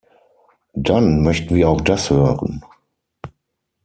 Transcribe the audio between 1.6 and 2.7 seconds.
auch das hören.